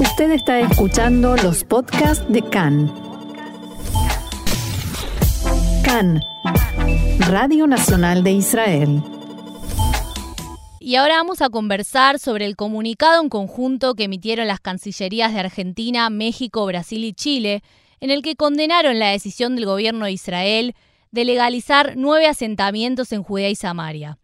Usted 0.00 0.30
está 0.30 0.60
escuchando 0.60 1.36
los 1.36 1.64
podcasts 1.64 2.24
de 2.28 2.40
CAN. 2.42 2.92
CAN, 5.84 6.20
Radio 7.18 7.66
Nacional 7.66 8.22
de 8.22 8.30
Israel. 8.30 9.02
Y 10.78 10.94
ahora 10.94 11.16
vamos 11.16 11.42
a 11.42 11.50
conversar 11.50 12.20
sobre 12.20 12.46
el 12.46 12.54
comunicado 12.54 13.20
en 13.20 13.28
conjunto 13.28 13.94
que 13.94 14.04
emitieron 14.04 14.46
las 14.46 14.60
Cancillerías 14.60 15.34
de 15.34 15.40
Argentina, 15.40 16.08
México, 16.10 16.64
Brasil 16.64 17.04
y 17.04 17.12
Chile, 17.12 17.64
en 17.98 18.10
el 18.10 18.22
que 18.22 18.36
condenaron 18.36 19.00
la 19.00 19.10
decisión 19.10 19.56
del 19.56 19.66
gobierno 19.66 20.04
de 20.04 20.12
Israel 20.12 20.76
de 21.10 21.24
legalizar 21.24 21.94
nueve 21.96 22.26
asentamientos 22.28 23.10
en 23.10 23.24
Judea 23.24 23.50
y 23.50 23.56
Samaria. 23.56 24.18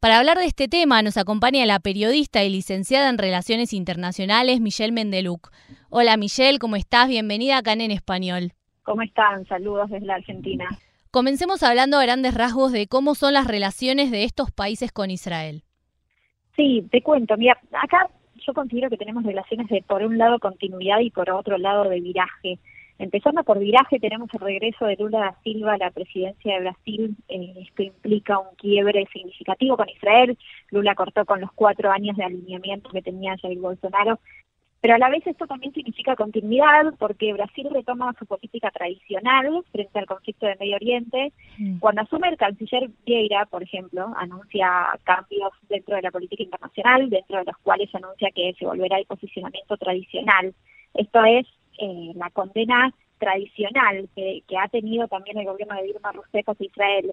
Para 0.00 0.20
hablar 0.20 0.38
de 0.38 0.44
este 0.44 0.68
tema 0.68 1.02
nos 1.02 1.16
acompaña 1.16 1.66
la 1.66 1.80
periodista 1.80 2.44
y 2.44 2.50
licenciada 2.50 3.10
en 3.10 3.18
Relaciones 3.18 3.72
Internacionales 3.72 4.60
Michelle 4.60 4.92
Mendeluc. 4.92 5.50
Hola 5.90 6.16
Michelle, 6.16 6.60
¿cómo 6.60 6.76
estás? 6.76 7.08
Bienvenida 7.08 7.58
acá 7.58 7.72
en 7.72 7.90
Español. 7.90 8.52
¿Cómo 8.84 9.02
están? 9.02 9.44
Saludos 9.46 9.90
desde 9.90 10.06
la 10.06 10.14
Argentina. 10.14 10.68
Comencemos 11.10 11.64
hablando 11.64 11.98
a 11.98 12.04
grandes 12.04 12.34
rasgos 12.34 12.70
de 12.70 12.86
cómo 12.86 13.16
son 13.16 13.34
las 13.34 13.48
relaciones 13.48 14.12
de 14.12 14.22
estos 14.22 14.52
países 14.52 14.92
con 14.92 15.10
Israel. 15.10 15.64
Sí, 16.54 16.86
te 16.92 17.02
cuento. 17.02 17.36
Mira, 17.36 17.58
acá 17.72 18.08
yo 18.46 18.54
considero 18.54 18.90
que 18.90 18.98
tenemos 18.98 19.24
relaciones 19.24 19.66
de, 19.66 19.82
por 19.82 20.04
un 20.04 20.16
lado, 20.16 20.38
continuidad 20.38 21.00
y 21.00 21.10
por 21.10 21.28
otro 21.28 21.58
lado, 21.58 21.88
de 21.90 21.98
viraje. 22.00 22.60
Empezando 22.98 23.44
por 23.44 23.60
viraje, 23.60 24.00
tenemos 24.00 24.28
el 24.34 24.40
regreso 24.40 24.86
de 24.86 24.96
Lula 24.96 25.18
da 25.20 25.36
Silva 25.44 25.74
a 25.74 25.78
la 25.78 25.90
presidencia 25.92 26.54
de 26.54 26.60
Brasil. 26.60 27.16
Eh, 27.28 27.54
esto 27.68 27.82
implica 27.82 28.38
un 28.40 28.56
quiebre 28.56 29.06
significativo 29.12 29.76
con 29.76 29.88
Israel. 29.88 30.36
Lula 30.70 30.96
cortó 30.96 31.24
con 31.24 31.40
los 31.40 31.52
cuatro 31.52 31.92
años 31.92 32.16
de 32.16 32.24
alineamiento 32.24 32.90
que 32.90 33.02
tenía 33.02 33.36
Jair 33.40 33.58
Bolsonaro. 33.58 34.18
Pero 34.80 34.94
a 34.94 34.98
la 34.98 35.10
vez 35.10 35.26
esto 35.26 35.46
también 35.46 35.72
significa 35.72 36.14
continuidad 36.14 36.94
porque 36.98 37.32
Brasil 37.32 37.68
retoma 37.70 38.14
su 38.18 38.26
política 38.26 38.70
tradicional 38.70 39.64
frente 39.72 39.98
al 39.98 40.06
conflicto 40.06 40.46
de 40.46 40.56
Medio 40.56 40.76
Oriente. 40.76 41.32
Mm. 41.58 41.78
Cuando 41.78 42.02
asume 42.02 42.28
el 42.28 42.36
canciller 42.36 42.88
Vieira, 43.04 43.46
por 43.46 43.62
ejemplo, 43.62 44.12
anuncia 44.16 44.88
cambios 45.04 45.50
dentro 45.68 45.96
de 45.96 46.02
la 46.02 46.12
política 46.12 46.44
internacional, 46.44 47.10
dentro 47.10 47.38
de 47.38 47.44
los 47.44 47.58
cuales 47.58 47.92
anuncia 47.94 48.30
que 48.32 48.54
se 48.58 48.66
volverá 48.66 48.96
al 48.96 49.06
posicionamiento 49.06 49.76
tradicional. 49.76 50.54
Esto 50.94 51.24
es 51.24 51.46
eh, 51.78 52.12
la 52.14 52.30
condena 52.30 52.92
tradicional 53.18 54.08
que, 54.14 54.42
ha 54.58 54.68
tenido 54.68 55.08
también 55.08 55.38
el 55.38 55.46
gobierno 55.46 55.74
de 55.76 55.84
Dilma 55.84 56.12
Rousseff 56.12 56.48
hacia 56.48 56.66
Israel. 56.66 57.12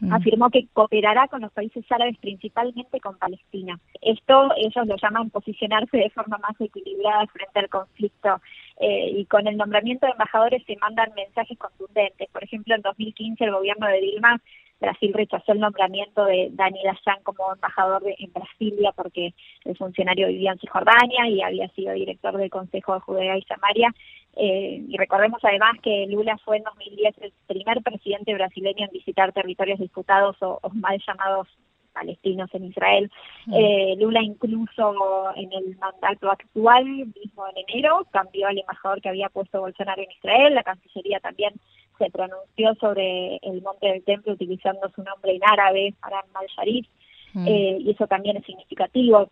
Mm. 0.00 0.12
Afirmó 0.12 0.50
que 0.50 0.66
cooperará 0.72 1.26
con 1.28 1.40
los 1.40 1.52
países 1.52 1.84
árabes, 1.90 2.16
principalmente 2.18 3.00
con 3.00 3.18
Palestina. 3.18 3.78
Esto 4.00 4.50
ellos 4.56 4.86
lo 4.86 4.96
llaman 4.96 5.30
posicionarse 5.30 5.96
de 5.96 6.10
forma 6.10 6.38
más 6.38 6.60
equilibrada 6.60 7.26
frente 7.26 7.58
al 7.58 7.68
conflicto. 7.68 8.40
Eh, 8.80 9.10
y 9.16 9.24
con 9.26 9.46
el 9.48 9.56
nombramiento 9.56 10.06
de 10.06 10.12
embajadores 10.12 10.62
se 10.66 10.76
mandan 10.76 11.12
mensajes 11.16 11.58
contundentes. 11.58 12.28
Por 12.30 12.44
ejemplo, 12.44 12.74
en 12.74 12.82
2015 12.82 13.44
el 13.44 13.52
gobierno 13.52 13.88
de 13.88 14.00
Dilma 14.00 14.40
Brasil 14.80 15.12
rechazó 15.12 15.52
el 15.52 15.60
nombramiento 15.60 16.24
de 16.24 16.48
Dani 16.52 16.80
Dayan 16.82 17.22
como 17.24 17.52
embajador 17.52 18.02
en 18.06 18.32
Brasilia 18.32 18.92
porque 18.92 19.34
el 19.64 19.76
funcionario 19.76 20.28
vivía 20.28 20.52
en 20.52 20.58
Cisjordania 20.58 21.28
y 21.28 21.42
había 21.42 21.68
sido 21.70 21.92
director 21.92 22.36
del 22.36 22.50
Consejo 22.50 22.94
de 22.94 23.00
Judea 23.00 23.36
y 23.36 23.42
Samaria. 23.42 23.92
Eh, 24.36 24.84
y 24.88 24.96
recordemos 24.96 25.40
además 25.42 25.72
que 25.82 26.06
Lula 26.06 26.38
fue 26.44 26.58
en 26.58 26.62
2010 26.62 27.14
el 27.22 27.32
primer 27.46 27.82
presidente 27.82 28.34
brasileño 28.34 28.84
en 28.84 28.92
visitar 28.92 29.32
territorios 29.32 29.80
disputados 29.80 30.36
o, 30.40 30.60
mal 30.74 31.00
llamados 31.04 31.48
palestinos 31.92 32.48
en 32.54 32.66
Israel. 32.66 33.10
Mm. 33.46 33.54
Eh, 33.54 33.96
Lula 33.98 34.22
incluso 34.22 35.34
en 35.34 35.52
el 35.52 35.76
mandato 35.78 36.30
actual, 36.30 36.84
mismo 36.84 37.48
en 37.48 37.64
enero, 37.66 38.06
cambió 38.12 38.46
al 38.46 38.58
embajador 38.58 39.00
que 39.00 39.08
había 39.08 39.28
puesto 39.28 39.60
Bolsonaro 39.60 40.02
en 40.02 40.12
Israel, 40.12 40.54
la 40.54 40.62
Cancillería 40.62 41.18
también 41.18 41.54
se 41.98 42.10
pronunció 42.10 42.74
sobre 42.76 43.36
el 43.42 43.62
monte 43.62 43.88
del 43.88 44.04
templo 44.04 44.32
utilizando 44.32 44.88
su 44.94 45.02
nombre 45.02 45.34
en 45.34 45.40
árabe, 45.44 45.94
Aram 46.02 46.24
al-Sharif, 46.34 46.86
mm. 47.34 47.46
eh, 47.46 47.76
y 47.80 47.90
eso 47.90 48.06
también 48.06 48.36
es 48.36 48.46
significativo. 48.46 49.30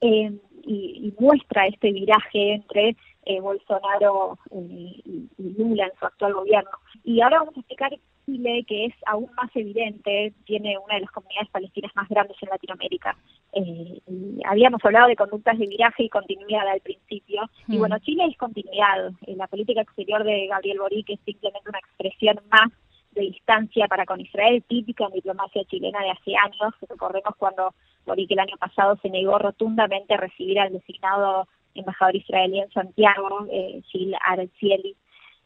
Eh, 0.00 0.32
y, 0.64 1.14
muestra 1.18 1.66
este 1.66 1.92
viraje 1.92 2.54
entre 2.54 2.96
eh, 3.24 3.40
Bolsonaro 3.40 4.38
y, 4.52 5.28
y, 5.38 5.54
Lula 5.56 5.84
en 5.84 5.98
su 5.98 6.04
actual 6.04 6.34
gobierno. 6.34 6.70
Y 7.04 7.20
ahora 7.20 7.38
vamos 7.38 7.56
a 7.56 7.60
explicar 7.60 7.96
Chile, 8.26 8.64
que 8.66 8.86
es 8.86 8.94
aún 9.06 9.30
más 9.36 9.50
evidente, 9.54 10.34
tiene 10.44 10.76
una 10.78 10.96
de 10.96 11.02
las 11.02 11.10
comunidades 11.12 11.48
palestinas 11.50 11.92
más 11.94 12.08
grandes 12.08 12.36
en 12.42 12.48
Latinoamérica. 12.48 13.16
Eh, 13.52 14.00
habíamos 14.44 14.84
hablado 14.84 15.06
de 15.06 15.16
conductas 15.16 15.58
de 15.58 15.66
viraje 15.66 16.02
y 16.02 16.08
continuidad 16.08 16.68
al 16.68 16.80
principio, 16.80 17.48
y 17.68 17.76
mm. 17.76 17.78
bueno, 17.78 17.98
Chile 18.00 18.24
es 18.28 18.36
continuidad. 18.36 19.12
Eh, 19.26 19.36
la 19.36 19.46
política 19.46 19.80
exterior 19.80 20.24
de 20.24 20.48
Gabriel 20.48 20.80
Boric 20.80 21.08
es 21.10 21.20
simplemente 21.24 21.68
una 21.68 21.78
expresión 21.78 22.40
más 22.50 22.72
de 23.12 23.22
distancia 23.22 23.86
para 23.86 24.04
con 24.04 24.20
Israel, 24.20 24.62
típica 24.68 25.06
en 25.06 25.12
diplomacia 25.12 25.64
chilena 25.64 26.00
de 26.00 26.10
hace 26.10 26.36
años. 26.36 26.74
Recordemos 26.88 27.34
cuando 27.38 27.74
Boric 28.04 28.30
el 28.32 28.40
año 28.40 28.56
pasado 28.58 28.96
se 29.00 29.08
negó 29.08 29.38
rotundamente 29.38 30.14
a 30.14 30.18
recibir 30.18 30.58
al 30.58 30.72
designado 30.72 31.48
embajador 31.74 32.16
israelí 32.16 32.60
en 32.60 32.70
Santiago, 32.70 33.46
eh, 33.50 33.82
Gil 33.90 34.14
Arcieli, 34.20 34.96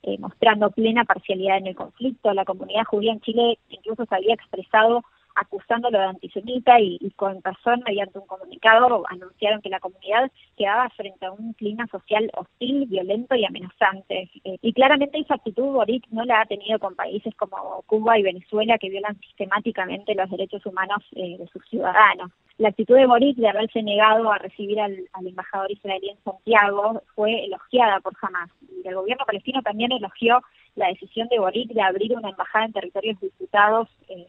eh, 0.03 0.17
mostrando 0.19 0.71
plena 0.71 1.05
parcialidad 1.05 1.59
en 1.59 1.69
el 1.69 1.77
conflicto. 1.77 2.33
La 2.33 2.45
comunidad 2.45 2.85
judía 2.85 3.13
en 3.13 3.21
Chile 3.21 3.59
incluso 3.69 4.07
se 4.07 4.15
había 4.15 4.35
expresado 4.35 5.03
acusándolo 5.35 5.99
de 5.99 6.05
antisemita 6.05 6.81
y, 6.81 6.99
con 7.17 7.43
razón, 7.43 7.83
mediante 7.87 8.19
un 8.19 8.27
comunicado, 8.27 9.05
anunciaron 9.09 9.61
que 9.63 9.69
la 9.69 9.81
comunidad 9.81 10.31
quedaba 10.57 10.89
frente 10.91 11.27
a 11.27 11.33
un 11.33 11.53
clima 11.55 11.87
social 11.89 12.31
hostil, 12.37 12.87
violento 12.87 13.35
y 13.35 13.45
amenazante. 13.45 14.31
Eh, 14.45 14.59
y 14.63 14.73
claramente 14.73 15.19
esa 15.19 15.35
actitud 15.35 15.73
Boric 15.73 16.07
no 16.11 16.25
la 16.25 16.43
ha 16.43 16.47
tenido 16.47 16.79
con 16.79 16.95
países 16.95 17.35
como 17.37 17.83
Cuba 17.87 18.19
y 18.19 18.23
Venezuela 18.23 18.79
que 18.79 18.91
violan 18.91 19.19
sistemáticamente 19.21 20.15
los 20.15 20.31
derechos 20.31 20.65
humanos 20.67 21.03
eh, 21.13 21.37
de 21.39 21.47
sus 21.49 21.65
ciudadanos. 21.69 22.31
La 22.59 22.69
actitud 22.69 22.97
de 22.97 23.07
Boric 23.07 23.37
de 23.37 23.49
haberse 23.49 23.83
negado 23.83 24.31
a 24.31 24.39
recibir 24.39 24.81
al, 24.81 25.09
embajador 25.25 25.71
israelí 25.71 26.11
en 26.11 26.23
Santiago 26.23 27.03
fue 27.15 27.45
elogiada 27.45 28.01
por 28.01 28.13
Hamas. 28.21 28.51
Y 28.85 28.87
el 28.87 28.95
gobierno 28.95 29.25
palestino 29.25 29.63
también 29.63 29.93
elogió 29.93 30.43
la 30.77 30.89
decisión 30.89 31.29
de 31.29 31.39
Boric 31.39 31.71
de 31.73 31.83
abrir 31.83 32.17
una 32.17 32.31
embajada 32.31 32.67
en 32.67 32.73
territorios 32.73 33.21
disputados 33.21 33.89
eh, 34.09 34.27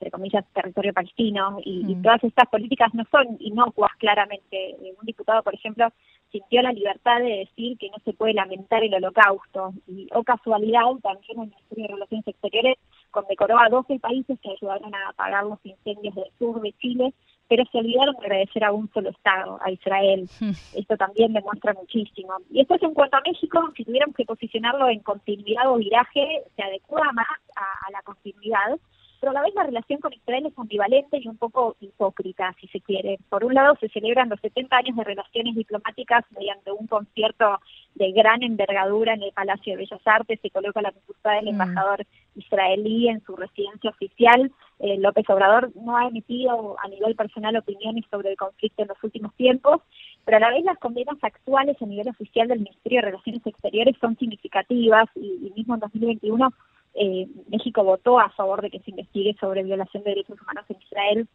entre 0.00 0.10
comillas, 0.10 0.46
territorio 0.54 0.94
palestino, 0.94 1.58
y, 1.62 1.84
mm. 1.84 2.02
todas 2.02 2.24
estas 2.24 2.48
políticas 2.48 2.92
no 2.94 3.04
son 3.10 3.36
inocuas 3.38 3.92
claramente. 3.98 4.76
Un 4.80 5.06
diputado, 5.06 5.42
por 5.42 5.54
ejemplo, 5.54 5.88
sintió 6.32 6.62
la 6.62 6.72
libertad 6.72 7.18
de 7.18 7.44
decir 7.44 7.76
que 7.76 7.90
no 7.90 7.98
se 8.04 8.14
puede 8.14 8.32
lamentar 8.32 8.82
el 8.82 8.94
holocausto, 8.94 9.74
y, 9.86 10.08
o 10.14 10.24
casualidad, 10.24 10.84
también 11.02 11.40
el 11.40 11.50
Ministerio 11.50 11.84
de 11.84 11.94
Relaciones 11.94 12.28
Exteriores 12.28 12.78
condecoró 13.10 13.58
a 13.58 13.68
12 13.68 13.98
países 13.98 14.38
que 14.40 14.50
ayudaron 14.50 14.94
a 14.94 15.10
apagar 15.10 15.44
los 15.44 15.58
incendios 15.64 16.14
del 16.14 16.30
sur 16.38 16.62
de 16.62 16.72
Chile, 16.78 17.12
pero 17.46 17.64
se 17.70 17.78
olvidaron 17.78 18.14
de 18.14 18.26
agradecer 18.26 18.64
a 18.64 18.72
un 18.72 18.88
solo 18.92 19.10
Estado, 19.10 19.58
a 19.62 19.70
Israel. 19.70 20.28
Mm. 20.40 20.52
Esto 20.74 20.96
también 20.96 21.34
demuestra 21.34 21.74
muchísimo. 21.74 22.32
Y 22.48 22.58
después, 22.58 22.82
en 22.82 22.94
cuanto 22.94 23.18
a 23.18 23.20
México, 23.20 23.70
si 23.76 23.84
tuviéramos 23.84 24.16
que 24.16 24.24
posicionarlo 24.24 24.88
en 24.88 25.00
continuidad 25.00 25.70
o 25.70 25.76
viraje, 25.76 26.44
se 26.56 26.62
adecua 26.62 27.12
más 27.12 27.26
a 27.56 27.90
la 27.92 28.00
continuidad, 28.02 28.78
pero 29.20 29.30
a 29.30 29.34
la 29.34 29.42
vez 29.42 29.54
la 29.54 29.64
relación 29.64 30.00
con 30.00 30.12
Israel 30.14 30.46
es 30.46 30.58
ambivalente 30.58 31.18
y 31.18 31.28
un 31.28 31.36
poco 31.36 31.76
hipócrita, 31.80 32.54
si 32.58 32.66
se 32.68 32.80
quiere. 32.80 33.18
Por 33.28 33.44
un 33.44 33.52
lado, 33.52 33.76
se 33.78 33.90
celebran 33.90 34.30
los 34.30 34.40
70 34.40 34.74
años 34.74 34.96
de 34.96 35.04
relaciones 35.04 35.54
diplomáticas 35.54 36.24
mediante 36.30 36.72
un 36.72 36.86
concierto 36.86 37.60
de 37.94 38.12
gran 38.12 38.42
envergadura 38.42 39.12
en 39.12 39.22
el 39.22 39.32
Palacio 39.32 39.74
de 39.74 39.80
Bellas 39.80 40.00
Artes, 40.06 40.40
se 40.40 40.50
coloca 40.50 40.80
la 40.80 40.92
postura 40.92 41.34
del 41.34 41.46
mm. 41.46 41.48
embajador 41.48 42.06
israelí 42.34 43.08
en 43.08 43.22
su 43.24 43.36
residencia 43.36 43.90
oficial. 43.90 44.50
Eh, 44.78 44.96
López 44.98 45.28
Obrador 45.28 45.70
no 45.76 45.98
ha 45.98 46.08
emitido 46.08 46.76
a 46.82 46.88
nivel 46.88 47.14
personal 47.14 47.54
opiniones 47.56 48.04
sobre 48.10 48.30
el 48.30 48.36
conflicto 48.38 48.82
en 48.82 48.88
los 48.88 49.04
últimos 49.04 49.34
tiempos, 49.34 49.82
pero 50.24 50.38
a 50.38 50.40
la 50.40 50.50
vez 50.50 50.64
las 50.64 50.78
condenas 50.78 51.18
actuales 51.20 51.76
a 51.82 51.86
nivel 51.86 52.08
oficial 52.08 52.48
del 52.48 52.60
Ministerio 52.60 53.00
de 53.00 53.06
Relaciones 53.06 53.46
Exteriores 53.46 53.96
son 54.00 54.16
significativas 54.16 55.08
y, 55.14 55.46
y 55.46 55.52
mismo 55.54 55.74
en 55.74 55.80
2021 55.80 56.50
eh, 56.94 57.26
México 57.48 57.84
votó 57.84 58.18
a 58.18 58.30
favor 58.30 58.62
de 58.62 58.70
que 58.70 58.80
se 58.80 58.90
investigue 58.90 59.36
sobre 59.40 59.62
violación 59.62 60.02
de 60.02 60.10
derechos 60.10 60.40
humanos 60.40 60.64
en 60.68 60.76
Israel. 60.82 61.28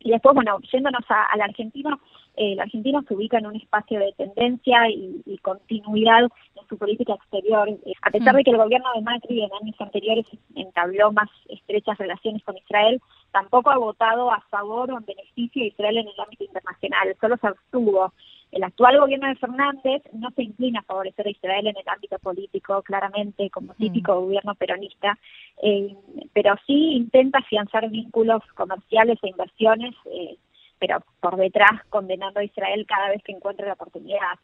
Y 0.00 0.10
después, 0.10 0.34
bueno, 0.34 0.58
yéndonos 0.72 1.04
a, 1.08 1.36
la 1.36 1.46
Argentina, 1.46 1.98
eh, 2.36 2.54
la 2.54 2.62
Argentina 2.62 3.02
se 3.06 3.14
ubica 3.14 3.38
en 3.38 3.46
un 3.46 3.56
espacio 3.56 3.98
de 3.98 4.12
tendencia 4.12 4.88
y, 4.88 5.38
continuidad 5.42 6.22
en 6.22 6.68
su 6.68 6.78
política 6.78 7.14
exterior. 7.14 7.68
Eh, 7.68 7.92
a 8.02 8.10
pesar 8.10 8.36
de 8.36 8.44
que 8.44 8.52
el 8.52 8.58
gobierno 8.58 8.88
de 8.94 9.02
Macri 9.02 9.42
en 9.42 9.50
años 9.60 9.74
anteriores 9.80 10.26
entabló 10.54 11.12
más 11.12 11.28
estrechas 11.48 11.98
relaciones 11.98 12.44
con 12.44 12.56
Israel, 12.56 13.00
tampoco 13.32 13.70
ha 13.70 13.78
votado 13.78 14.30
a 14.30 14.40
favor 14.50 14.90
o 14.92 14.98
en 14.98 15.04
beneficio 15.04 15.62
de 15.62 15.68
Israel 15.68 15.98
en 15.98 16.08
el 16.08 16.20
ámbito 16.20 16.44
internacional, 16.44 17.16
solo 17.20 17.36
se 17.36 17.48
abstuvo. 17.48 18.12
El 18.50 18.64
actual 18.64 18.98
gobierno 18.98 19.28
de 19.28 19.36
Fernández 19.36 20.02
no 20.12 20.30
se 20.30 20.42
inclina 20.42 20.80
a 20.80 20.84
favorecer 20.84 21.26
a 21.26 21.30
Israel 21.30 21.66
en 21.66 21.76
el 21.76 21.88
ámbito 21.88 22.18
político, 22.18 22.82
claramente, 22.82 23.50
como 23.50 23.72
mm. 23.72 23.76
típico 23.76 24.20
gobierno 24.20 24.54
peronista, 24.54 25.18
eh, 25.62 25.94
pero 26.32 26.54
sí 26.66 26.92
intenta 26.92 27.38
afianzar 27.38 27.88
vínculos 27.90 28.42
comerciales 28.54 29.18
e 29.22 29.28
inversiones, 29.28 29.94
eh, 30.06 30.36
pero 30.78 31.02
por 31.20 31.36
detrás 31.36 31.84
condenando 31.90 32.40
a 32.40 32.44
Israel 32.44 32.86
cada 32.86 33.10
vez 33.10 33.22
que 33.22 33.32
encuentre 33.32 33.66
la 33.66 33.74
oportunidad. 33.74 34.38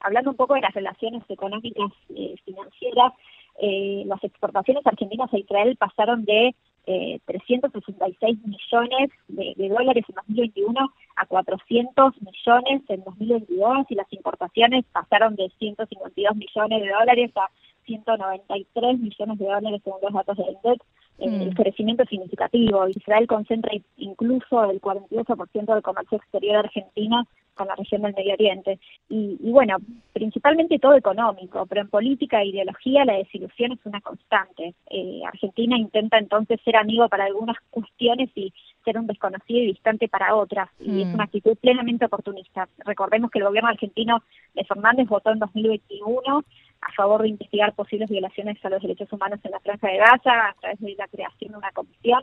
hablando 0.00 0.30
un 0.30 0.36
poco 0.36 0.54
de 0.54 0.60
las 0.60 0.74
relaciones 0.74 1.22
económicas 1.28 1.90
eh, 2.14 2.34
financieras, 2.44 3.12
eh, 3.58 4.02
las 4.06 4.22
exportaciones 4.22 4.86
argentinas 4.86 5.32
a 5.32 5.38
Israel 5.38 5.76
pasaron 5.76 6.24
de 6.24 6.54
eh, 6.86 7.20
366 7.26 8.38
millones 8.44 9.10
de, 9.28 9.54
de, 9.56 9.68
dólares 9.68 10.04
en 10.08 10.14
2021 10.14 10.92
a 11.16 11.26
400 11.26 12.14
millones 12.22 12.82
en 12.88 13.04
2022 13.04 13.86
y 13.90 13.94
las 13.94 14.12
importaciones 14.12 14.84
pasaron 14.92 15.36
de 15.36 15.50
152 15.58 16.36
millones 16.36 16.82
de 16.82 16.88
dólares 16.88 17.30
a 17.36 17.50
193 17.86 18.98
millones 18.98 19.38
de 19.38 19.44
dólares 19.44 19.80
según 19.84 20.00
los 20.02 20.12
datos 20.12 20.36
del 20.36 20.54
INDEX 20.54 20.84
Mm. 21.18 21.42
el 21.42 21.54
crecimiento 21.54 22.04
significativo. 22.04 22.86
Israel 22.88 23.26
concentra 23.26 23.72
incluso 23.96 24.70
el 24.70 24.80
48% 24.80 25.72
del 25.72 25.82
comercio 25.82 26.18
exterior 26.18 26.52
de 26.54 26.68
Argentina 26.68 27.26
con 27.56 27.66
la 27.66 27.74
región 27.74 28.02
del 28.02 28.14
Medio 28.14 28.34
Oriente. 28.34 28.78
Y, 29.08 29.36
bueno, 29.50 29.78
principalmente 30.12 30.78
todo 30.78 30.94
económico, 30.94 31.66
pero 31.66 31.80
en 31.80 31.88
política 31.88 32.40
e 32.40 32.48
ideología 32.48 33.04
la 33.04 33.14
desilusión 33.14 33.72
es 33.72 33.78
una 33.84 34.00
constante. 34.00 34.74
Eh, 34.90 35.22
Argentina 35.26 35.76
intenta 35.76 36.18
entonces 36.18 36.60
ser 36.64 36.76
amigo 36.76 37.08
para 37.08 37.24
algunas 37.24 37.56
cuestiones 37.70 38.30
y 38.34 38.52
ser 38.84 38.98
un 38.98 39.06
desconocido 39.06 39.60
y 39.60 39.66
distante 39.66 40.08
para 40.08 40.36
otras, 40.36 40.68
y 40.78 41.02
es 41.02 41.08
mm. 41.08 41.14
una 41.14 41.24
actitud 41.24 41.56
plenamente 41.56 42.04
oportunista. 42.04 42.68
Recordemos 42.84 43.30
que 43.30 43.40
el 43.40 43.46
gobierno 43.46 43.70
argentino 43.70 44.22
de 44.54 44.64
Fernández 44.64 45.08
votó 45.08 45.30
en 45.30 45.40
2021 45.40 46.44
a 46.80 46.92
favor 46.92 47.22
de 47.22 47.28
investigar 47.28 47.74
posibles 47.74 48.08
violaciones 48.08 48.64
a 48.64 48.70
los 48.70 48.82
derechos 48.82 49.12
humanos 49.12 49.40
en 49.42 49.50
la 49.50 49.60
Franja 49.60 49.88
de 49.88 49.96
Gaza 49.96 50.48
a 50.48 50.54
través 50.60 50.78
de 50.80 50.94
la 50.96 51.08
creación 51.08 51.52
de 51.52 51.58
una 51.58 51.72
comisión. 51.72 52.22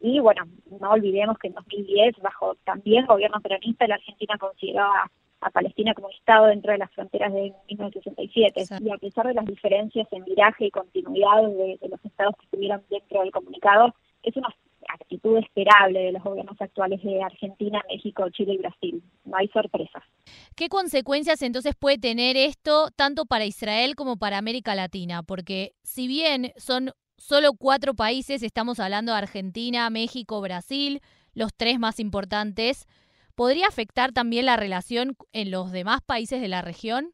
Y 0.00 0.20
bueno, 0.20 0.44
no 0.80 0.90
olvidemos 0.90 1.38
que 1.38 1.48
en 1.48 1.54
2010, 1.54 2.16
bajo 2.22 2.54
también 2.64 3.06
gobierno 3.06 3.40
peronista, 3.40 3.86
la 3.86 3.96
Argentina 3.96 4.36
consideró 4.38 4.82
a, 4.82 5.10
Palestina 5.52 5.94
como 5.94 6.10
Estado 6.10 6.46
dentro 6.46 6.72
de 6.72 6.78
las 6.78 6.90
fronteras 6.92 7.32
de 7.32 7.52
1967. 7.68 8.64
Y 8.80 8.90
a 8.90 8.98
pesar 8.98 9.26
de 9.26 9.34
las 9.34 9.46
diferencias 9.46 10.08
en 10.10 10.24
viraje 10.24 10.66
y 10.66 10.70
continuidad 10.70 11.42
de, 11.42 11.78
de 11.80 11.88
los 11.88 12.04
estados 12.04 12.34
que 12.36 12.44
estuvieron 12.46 12.82
dentro 12.90 13.20
del 13.20 13.30
comunicado, 13.30 13.94
es 14.24 14.36
una 14.36 14.48
actitud 14.88 15.36
esperable 15.38 16.00
de 16.00 16.12
los 16.12 16.22
gobiernos 16.22 16.60
actuales 16.60 17.02
de 17.02 17.22
Argentina, 17.22 17.82
México, 17.88 18.28
Chile 18.30 18.54
y 18.54 18.58
Brasil. 18.58 19.02
No 19.24 19.36
hay 19.36 19.48
sorpresas. 19.48 20.02
¿Qué 20.56 20.68
consecuencias 20.68 21.42
entonces 21.42 21.74
puede 21.78 21.98
tener 21.98 22.36
esto 22.36 22.88
tanto 22.96 23.24
para 23.26 23.44
Israel 23.44 23.94
como 23.94 24.16
para 24.16 24.38
América 24.38 24.74
Latina? 24.74 25.22
Porque 25.22 25.72
si 25.82 26.08
bien 26.08 26.52
son 26.56 26.90
solo 27.18 27.52
cuatro 27.52 27.94
países, 27.94 28.42
estamos 28.42 28.80
hablando 28.80 29.12
de 29.12 29.18
Argentina, 29.18 29.90
México, 29.90 30.40
Brasil, 30.40 31.00
los 31.34 31.54
tres 31.54 31.78
más 31.78 32.00
importantes, 32.00 32.86
¿podría 33.34 33.66
afectar 33.66 34.12
también 34.12 34.46
la 34.46 34.56
relación 34.56 35.16
en 35.32 35.50
los 35.50 35.70
demás 35.72 36.00
países 36.00 36.40
de 36.40 36.48
la 36.48 36.62
región? 36.62 37.10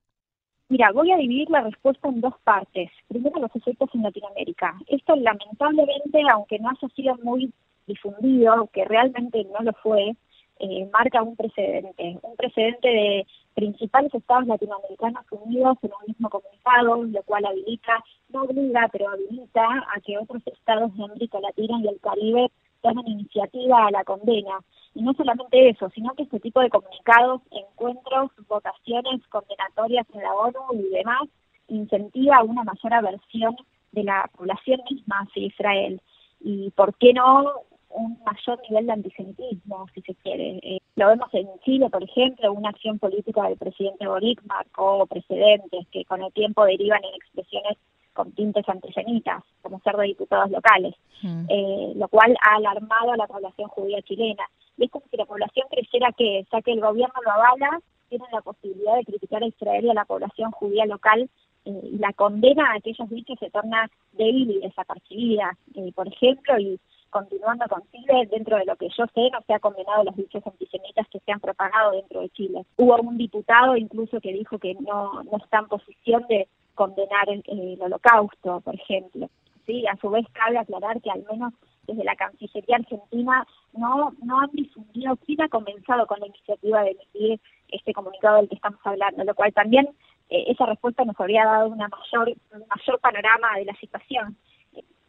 Mira, 0.69 0.93
voy 0.93 1.11
a 1.12 1.17
dividir 1.17 1.51
la 1.51 1.61
respuesta 1.61 2.09
en 2.09 2.21
dos 2.21 2.35
partes. 2.43 2.91
Primero, 3.09 3.41
los 3.41 3.55
efectos 3.55 3.91
en 3.95 4.03
Latinoamérica. 4.03 4.75
Esto, 4.87 5.15
lamentablemente, 5.17 6.23
aunque 6.33 6.59
no 6.59 6.71
haya 6.71 6.89
sido 6.95 7.17
muy 7.23 7.53
difundido, 7.87 8.69
que 8.73 8.85
realmente 8.85 9.45
no 9.53 9.61
lo 9.61 9.73
fue, 9.83 10.17
eh, 10.61 10.89
marca 10.93 11.23
un 11.23 11.37
precedente, 11.37 12.19
un 12.23 12.37
precedente 12.37 12.89
de 12.89 13.27
principales 13.55 14.15
estados 14.15 14.47
latinoamericanos 14.47 15.25
unidos 15.31 15.77
en 15.83 15.91
un 16.01 16.06
mismo 16.06 16.31
comunicado, 16.31 17.05
lo 17.05 17.23
cual 17.25 17.45
habilita, 17.45 18.03
no 18.35 18.43
obliga, 18.43 18.89
pero 18.93 19.09
habilita 19.09 19.65
a 19.95 20.01
que 20.01 20.19
otros 20.19 20.43
estados 20.47 20.95
de 20.97 21.05
América 21.05 21.41
Latina 21.41 21.79
y 21.83 21.89
el 21.89 22.01
Caribe 22.01 22.51
tomen 22.83 23.09
iniciativa 23.09 23.87
a 23.87 23.91
la 23.91 24.05
condena. 24.05 24.59
Y 24.95 25.03
no 25.03 25.15
solamente 25.15 25.71
eso, 25.71 25.89
sino 25.91 26.13
que 26.15 26.25
este 26.25 26.41
tipo 26.41 26.61
de 26.61 26.71
comunicados, 26.71 27.41
encuentros, 27.51 28.31
votaciones 28.49 29.27
condenatorias 29.29 30.07
en 30.13 30.23
la 30.23 30.35
ONU 30.35 30.61
y 30.75 30.91
demás, 30.91 31.23
incentiva 31.69 32.45
una 32.45 32.65
mayor 32.65 32.93
aversión 32.93 33.57
de 33.93 34.05
la 34.05 34.31
población 34.37 34.81
misma 34.91 35.21
hacia 35.21 35.47
Israel. 35.47 36.01
Y 36.41 36.71
por 36.73 36.95
qué 36.97 37.13
no 37.15 37.65
un 37.95 38.19
mayor 38.25 38.61
nivel 38.69 38.87
de 38.87 38.93
antisemitismo, 38.93 39.87
si 39.95 40.03
se 40.03 40.15
quiere. 40.17 40.59
Eh, 40.63 40.81
lo 40.97 41.09
vemos 41.09 41.29
en 41.33 41.49
Chile, 41.65 41.89
por 41.91 42.03
ejemplo, 42.03 42.53
una 42.53 42.71
acción 42.71 42.99
política 42.99 43.45
del 43.45 43.57
presidente 43.57 44.07
Boric 44.07 44.43
marcó 44.45 45.07
precedentes 45.07 45.87
que 45.93 46.05
con 46.05 46.23
el 46.23 46.33
tiempo 46.33 46.65
derivan 46.65 47.03
en 47.05 47.15
expresiones 47.15 47.79
con 48.15 48.33
tintes 48.33 48.67
antisemitas, 48.69 49.43
como 49.61 49.81
ser 49.81 49.97
de 49.97 50.07
diputados 50.07 50.51
locales, 50.51 50.95
mm. 51.23 51.47
eh, 51.49 51.93
lo 51.97 52.09
cual 52.09 52.35
ha 52.41 52.57
alarmado 52.57 53.13
a 53.13 53.17
la 53.17 53.27
población 53.27 53.69
judía 53.69 54.01
chilena. 54.03 54.45
Y 54.79 54.85
es 54.85 54.91
como 54.91 55.05
si 55.11 55.17
la 55.17 55.27
población 55.27 55.67
creyera 55.71 56.11
que, 56.17 56.47
ya 56.51 56.63
que 56.63 56.73
el 56.73 56.81
gobierno 56.81 57.15
lo 57.25 57.31
avala, 57.33 57.81
tienen 58.09 58.29
la 58.33 58.41
posibilidad 58.41 58.97
de 58.97 59.05
criticar 59.05 59.43
a 59.43 59.47
Israel 59.47 59.85
y 59.85 59.91
a 59.91 59.95
la 59.95 60.05
población 60.05 60.51
judía 60.53 60.87
local 60.87 61.29
eh, 61.65 61.81
y 61.93 61.99
la 61.99 62.13
condena 62.13 62.71
a 62.71 62.77
aquellos 62.77 63.09
dichos 63.11 63.39
se 63.39 63.51
torna 63.51 63.91
débil 64.13 64.51
y 64.51 64.61
desapercibida, 64.61 65.57
por 65.95 66.09
ejemplo, 66.09 66.59
y 66.59 66.79
continuando 67.15 67.67
con 67.69 67.81
Chile, 67.93 68.29
dentro 68.29 68.57
de 68.57 68.65
lo 68.65 68.75
que 68.75 68.89
yo 68.89 69.05
sé, 69.15 69.31
no 69.31 69.39
se 69.47 69.55
ha 69.55 69.61
condenado 69.61 70.03
los 70.03 70.17
dichos 70.17 70.45
antisemitas 70.45 71.07
que 71.09 71.21
se 71.21 71.31
han 71.31 71.39
propagado 71.39 71.93
dentro 71.93 72.21
de 72.21 72.29
Chile. 72.31 72.67
Hubo 72.77 72.97
un 72.97 73.17
diputado 73.17 73.77
incluso 73.77 74.21
que 74.21 74.33
dijo 74.33 74.59
que 74.59 74.75
no, 74.75 75.23
no 75.23 75.37
está 75.39 75.61
en 75.61 75.69
posición 75.69 76.27
de 76.29 76.49
condenar 76.75 77.29
el, 77.29 77.79
holocausto, 77.81 78.61
por 78.61 78.75
ejemplo. 78.75 79.29
Sí, 79.67 79.87
a 79.87 79.97
su 79.97 80.11
vez 80.11 80.26
cabe 80.32 80.59
aclarar 80.59 81.00
que 81.00 81.11
al 81.11 81.25
menos 81.31 81.53
desde 81.87 82.05
la 82.05 82.17
Cancillería 82.17 82.76
Argentina 82.76 83.47
no, 83.73 84.15
no 84.23 84.41
han 84.41 84.50
difundido 84.53 85.17
quién 85.25 85.43
ha 85.43 85.49
comenzado 85.49 86.06
con 86.06 86.21
la 86.21 86.26
iniciativa 86.26 86.82
de 86.82 86.91
emitir 86.91 87.41
este 87.69 87.93
comunicado 87.93 88.37
del 88.37 88.49
que 88.49 88.56
estamos 88.56 88.81
hablando, 88.85 89.25
lo 89.25 89.35
cual 89.35 89.53
también 89.53 89.88
eh, 90.31 90.44
esa 90.49 90.67
respuesta 90.67 91.05
nos 91.05 91.19
habría 91.19 91.44
dado 91.44 91.69
una 91.69 91.88
mayor, 91.88 92.35
un 92.53 92.65
mayor 92.69 93.00
panorama 93.00 93.56
de 93.56 93.65
la 93.65 93.75
situación. 93.77 94.37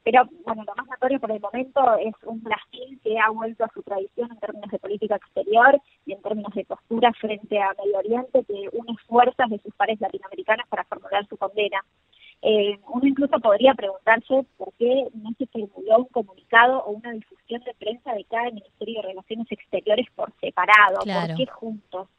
Pero 0.05 0.23
bueno, 0.45 0.63
lo 0.67 0.75
más 0.75 0.87
notorio 0.87 1.19
por 1.19 1.31
el 1.31 1.39
momento 1.39 1.97
es 1.97 2.13
un 2.25 2.39
Brasil 2.43 2.99
que 3.03 3.17
ha 3.17 3.31
vuelto 3.31 3.65
a 3.65 3.71
su 3.73 3.81
tradición 3.81 4.31
en 4.31 4.37
términos 4.37 4.69
de 4.69 4.77
política 4.77 5.15
exterior 5.15 5.81
y 6.05 6.13
en 6.13 6.21
términos 6.21 6.53
de 6.53 6.63
postura 6.63 7.11
frente 7.13 7.59
a 7.59 7.73
Medio 7.83 7.97
Oriente, 7.97 8.45
que 8.45 8.69
une 8.71 8.95
fuerzas 9.07 9.49
de 9.49 9.57
sus 9.57 9.73
pares 9.73 9.99
latinoamericanas 9.99 10.67
para 10.69 10.83
formular 10.83 11.25
su 11.27 11.35
condena. 11.37 11.83
Eh, 12.43 12.77
uno 12.93 13.07
incluso 13.07 13.39
podría 13.39 13.73
preguntarse 13.73 14.45
por 14.57 14.71
qué 14.73 15.07
no 15.15 15.31
se 15.39 15.47
formuló 15.47 15.97
un 15.97 16.09
comunicado 16.09 16.83
o 16.83 16.91
una 16.91 17.11
difusión 17.11 17.63
de 17.63 17.73
prensa 17.73 18.13
de 18.13 18.25
cada 18.25 18.51
Ministerio 18.51 19.01
de 19.01 19.07
Relaciones 19.07 19.51
Exteriores 19.51 20.05
por 20.15 20.31
separado, 20.39 20.99
por 20.99 21.35
qué 21.35 21.47
juntos. 21.47 22.09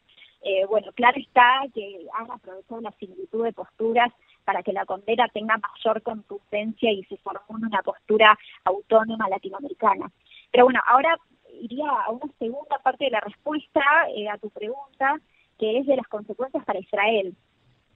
Eh, 0.48 0.64
bueno, 0.66 0.92
claro 0.92 1.18
está 1.18 1.62
que 1.74 2.06
han 2.14 2.30
aprovechado 2.30 2.80
la 2.80 2.92
similitud 3.00 3.42
de 3.42 3.52
posturas 3.52 4.12
para 4.44 4.62
que 4.62 4.72
la 4.72 4.86
condena 4.86 5.26
tenga 5.34 5.56
mayor 5.56 6.00
consistencia 6.02 6.92
y 6.92 7.02
se 7.06 7.16
formule 7.16 7.66
una 7.66 7.82
postura 7.82 8.38
autónoma 8.62 9.28
latinoamericana. 9.28 10.08
Pero 10.52 10.66
bueno, 10.66 10.78
ahora 10.86 11.18
iría 11.60 11.88
a 11.90 12.10
una 12.10 12.32
segunda 12.38 12.78
parte 12.78 13.06
de 13.06 13.10
la 13.10 13.20
respuesta 13.22 13.82
eh, 14.14 14.28
a 14.28 14.38
tu 14.38 14.48
pregunta, 14.50 15.20
que 15.58 15.78
es 15.78 15.86
de 15.86 15.96
las 15.96 16.06
consecuencias 16.06 16.64
para 16.64 16.78
Israel. 16.78 17.34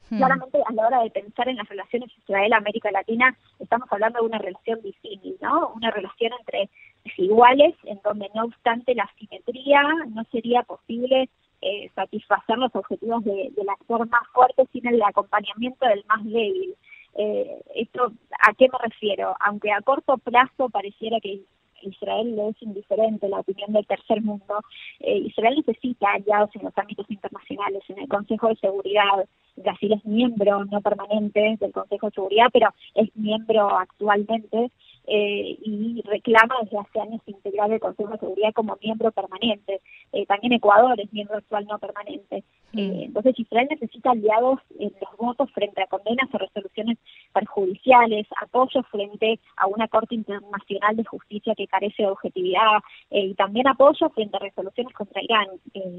Hmm. 0.09 0.17
Claramente 0.17 0.59
a 0.67 0.73
la 0.73 0.89
hora 0.89 1.03
de 1.05 1.11
pensar 1.11 1.49
en 1.49 1.57
las 1.57 1.69
relaciones 1.69 2.11
Israel-América 2.19 2.91
Latina, 2.91 3.39
estamos 3.61 3.87
hablando 3.93 4.19
de 4.19 4.27
una 4.27 4.39
relación 4.39 4.83
difícil, 4.83 5.37
¿no? 5.41 5.69
Una 5.77 5.93
relación 5.93 6.33
entre 6.41 6.69
desiguales, 7.05 7.77
en 7.85 8.01
donde 8.03 8.29
no 8.35 8.47
obstante 8.47 8.97
la 8.97 9.09
simetría 9.21 9.85
no 10.09 10.25
sería 10.33 10.65
posible 10.65 11.31
eh, 11.63 11.91
satisfacer 11.95 12.59
los 12.59 12.75
objetivos 12.75 13.25
de, 13.25 13.51
del 13.57 13.69
actor 13.69 14.09
más 14.09 14.27
fuerte 14.33 14.67
sin 14.73 14.87
el 14.87 15.03
acompañamiento 15.03 15.87
del 15.87 16.05
más 16.07 16.25
débil. 16.25 16.75
Eh, 17.15 17.61
esto, 17.75 18.13
¿a 18.47 18.55
qué 18.55 18.69
me 18.69 18.79
refiero? 18.79 19.35
Aunque 19.41 19.73
a 19.73 19.81
corto 19.81 20.17
plazo 20.19 20.71
pareciera 20.71 21.21
que 21.21 21.43
Israel 21.83 22.37
le 22.37 22.49
es 22.49 22.63
indiferente 22.63 23.29
la 23.29 23.41
opinión 23.41 23.73
del 23.73 23.87
tercer 23.87 24.23
mundo, 24.23 24.61
eh, 25.01 25.19
Israel 25.19 25.57
necesita 25.57 26.13
aliados 26.13 26.51
en 26.55 26.65
los 26.65 26.77
ámbitos 26.77 27.11
internacionales, 27.11 27.83
en 27.89 27.99
el 27.99 28.09
Consejo 28.09 28.49
de 28.49 28.57
Seguridad. 28.57 29.29
Brasil 29.57 29.93
es 29.93 30.05
miembro 30.05 30.65
no 30.65 30.81
permanente 30.81 31.57
del 31.61 31.73
Consejo 31.73 32.07
de 32.07 32.15
Seguridad, 32.15 32.47
pero 32.53 32.69
es 32.95 33.15
miembro 33.17 33.77
actualmente 33.77 34.71
eh, 35.07 35.59
y 35.63 36.03
reclama 36.05 36.57
desde 36.63 36.79
hace 36.79 37.01
años 37.01 37.21
integrar 37.27 37.73
el 37.73 37.81
Consejo 37.81 38.11
de 38.11 38.19
Seguridad 38.19 38.53
como 38.55 38.77
miembro 38.83 39.11
permanente. 39.11 39.81
Eh, 40.13 40.27
también 40.27 40.53
Ecuador 40.53 41.01
es 41.01 41.13
miembro 41.13 41.39
actual 41.39 41.67
no 41.67 41.79
permanente. 41.79 42.45
Mm. 42.73 42.79
Eh, 42.79 43.05
entonces 43.07 43.39
Israel 43.39 43.69
necesita 43.71 44.11
aliados 44.11 44.61
en 44.79 44.93
los 45.01 45.17
votos 45.19 45.51
frente 45.53 45.83
a 45.83 45.87
condenas 45.87 46.29
o 46.33 46.39
resoluciones 46.39 46.99
perjudiciales, 47.33 48.27
apoyo 48.41 48.83
frente 48.85 49.41
a 49.57 49.67
una 49.67 49.89
Corte 49.89 50.15
Internacional 50.15 50.97
de 50.97 51.05
Justicia 51.05 51.55
que 51.57 51.67
carece 51.67 52.03
de 52.03 52.11
objetividad 52.11 52.81
y 53.11 53.35
también 53.35 53.67
apoyo 53.69 54.09
frente 54.11 54.37
a 54.37 54.41
resoluciones 54.41 54.95
contra 54.95 55.23
Irán. 55.23 55.49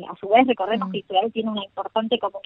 a 0.10 0.15
su 0.15 0.29
vez 0.29 0.48
recordemos 0.48 0.89
mm. 0.89 0.91
que 0.91 1.00
Israel 1.00 1.31
tiene 1.34 1.51
una 1.51 1.65
importante 1.65 2.17
comunidad 2.20 2.41